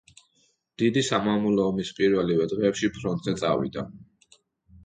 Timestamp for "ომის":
1.73-1.91